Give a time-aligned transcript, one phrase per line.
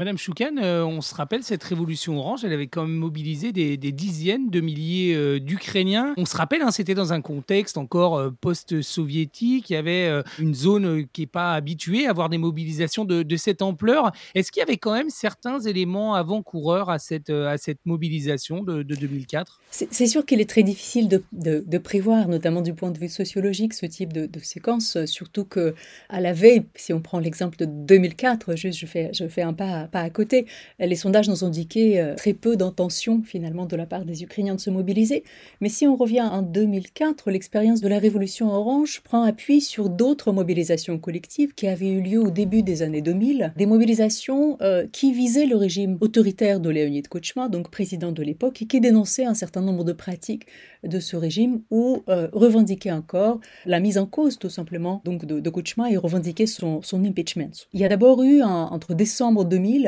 [0.00, 3.76] Madame Choukan, euh, on se rappelle cette révolution orange, elle avait quand même mobilisé des,
[3.76, 6.14] dizaines de milliers euh, d'Ukrainiens.
[6.16, 10.08] On se rappelle, hein, c'était dans un contexte encore euh, post-soviétique, il y avait
[10.38, 14.10] une zone qui n'est pas habituée à avoir des mobilisations de, cette ampleur.
[14.34, 18.82] Est-ce qu'il y avait quand même certains éléments avant-coureurs à cette, à cette mobilisation de,
[18.82, 23.74] 2004 C'est sûr qu'il est très difficile de, prévoir, notamment du point de vue sociologique,
[23.74, 25.74] ce type de, séquence, surtout que
[26.08, 29.52] à la veille, si on prend l'exemple de 2004, juste je fais, je fais un
[29.52, 30.46] pas pas à côté.
[30.78, 34.54] Les sondages nous ont indiqué euh, très peu d'intention finalement de la part des Ukrainiens
[34.54, 35.24] de se mobiliser.
[35.60, 40.32] Mais si on revient en 2004, l'expérience de la révolution orange prend appui sur d'autres
[40.32, 45.12] mobilisations collectives qui avaient eu lieu au début des années 2000, des mobilisations euh, qui
[45.12, 49.34] visaient le régime autoritaire de Leonid Kuchma, donc président de l'époque, et qui dénonçaient un
[49.34, 50.46] certain nombre de pratiques
[50.84, 55.40] de ce régime ou euh, revendiquaient encore la mise en cause tout simplement donc de,
[55.40, 57.50] de Kuchma et revendiquaient son impeachment.
[57.72, 59.79] Il y a d'abord eu entre décembre 2000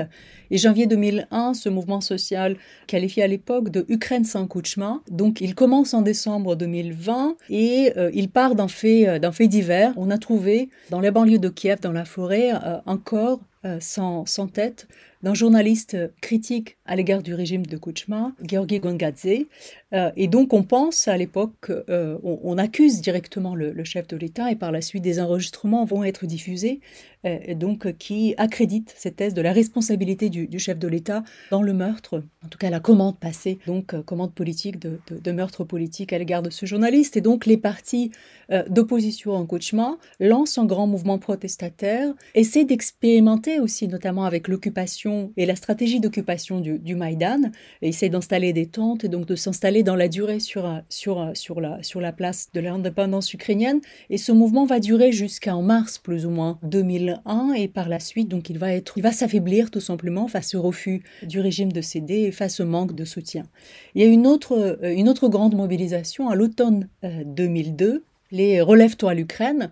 [0.51, 2.57] et janvier 2001, ce mouvement social
[2.87, 5.01] qualifié à l'époque de Ukraine sans Kuchma.
[5.11, 9.95] Donc il commence en décembre 2020 et euh, il part d'un fait, euh, fait divers.
[9.97, 13.41] On a trouvé dans les banlieues de Kiev, dans la forêt, euh, un corps
[13.79, 14.89] sans, tête
[15.23, 19.47] d'un journaliste critique à l'égard du régime de Kuchma, Georgi Gongadze.
[20.17, 24.73] et donc on pense à l'époque, on, accuse directement le, chef de l'État et par
[24.73, 26.81] la suite des enregistrements vont être diffusés
[27.25, 31.73] euh, donc qui accrédite cette thèse de la responsabilité du, chef de l'État dans le
[31.73, 36.19] meurtre, en tout cas la commande passée, donc euh, commande politique de, meurtre politique à
[36.19, 37.17] l'égard de ce journaliste.
[37.17, 38.11] Et donc les partis
[38.51, 45.12] euh, d'opposition en Kuchma lancent un grand mouvement protestataire, essaient d'expérimenter aussi, notamment avec l'occupation
[45.37, 47.51] et la stratégie d'occupation du, du Maïdan,
[47.83, 51.83] essaient d'installer des tentes et donc de s'installer dans la durée sur, sur, sur, la,
[51.83, 53.81] sur la place de l'indépendance ukrainienne.
[54.11, 57.21] Et ce mouvement va durer jusqu'en mars plus ou moins 2000
[57.57, 58.69] et par la suite, donc il va
[59.03, 62.95] va s'affaiblir tout simplement face au refus du régime de céder et face au manque
[62.95, 63.45] de soutien.
[63.95, 68.01] Il y a une autre, euh, une autre grande mobilisation à l'automne 2002, euh,
[68.33, 69.71] les Relève-toi l'Ukraine,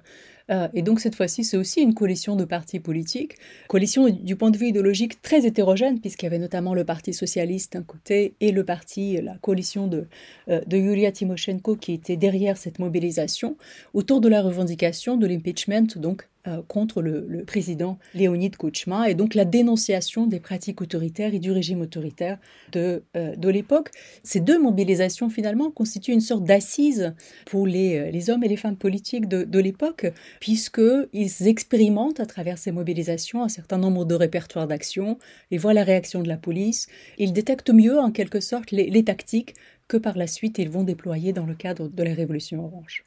[0.50, 3.36] euh, et donc cette fois-ci, c'est aussi une coalition de partis politiques,
[3.68, 7.74] coalition du point de vue idéologique très hétérogène, puisqu'il y avait notamment le Parti socialiste
[7.74, 10.06] d'un côté et le parti, la coalition de,
[10.48, 13.56] de Yulia Tymoshenko qui était derrière cette mobilisation,
[13.94, 19.34] autour de la revendication de l'impeachment donc euh, contre le, président Léonid Kuchma et donc
[19.34, 22.38] la dénonciation des pratiques autoritaires et du régime autoritaire
[22.72, 23.90] de, euh, de l'époque.
[24.22, 27.14] Ces deux mobilisations finalement constituent une sorte d'assise
[27.46, 30.06] pour les, euh, les, hommes et les femmes politiques de, de l'époque
[30.40, 35.18] puisqu'ils expérimentent à travers ces mobilisations un certain nombre de répertoires d'action,
[35.50, 36.86] ils voient la réaction de la police,
[37.18, 39.54] ils détectent mieux en quelque sorte les tactiques
[39.88, 43.04] que par la suite ils vont déployer dans le cadre de la révolution orange.